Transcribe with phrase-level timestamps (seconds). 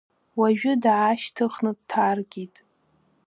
[0.39, 2.55] Уажәы даашьҭыхны дҭаркит.